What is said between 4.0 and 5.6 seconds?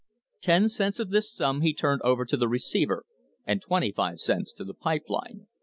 cents to the pipe line.